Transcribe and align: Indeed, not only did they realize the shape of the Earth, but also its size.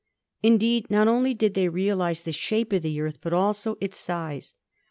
Indeed, 0.41 0.89
not 0.89 1.07
only 1.07 1.35
did 1.35 1.53
they 1.53 1.69
realize 1.69 2.23
the 2.23 2.31
shape 2.31 2.73
of 2.73 2.81
the 2.81 2.99
Earth, 2.99 3.19
but 3.21 3.33
also 3.33 3.77
its 3.79 3.99
size. 3.99 4.55